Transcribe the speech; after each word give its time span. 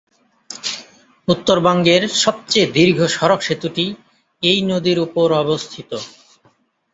উত্তরবঙ্গের 1.27 2.03
সবচেয়ে 2.23 2.67
দীর্ঘ 2.73 2.99
সড়ক 3.15 3.39
সেতুটি 3.43 3.85
এই 4.43 4.59
নদীর 4.69 4.97
উপর 4.99 5.27
অবস্থিত। 5.43 5.91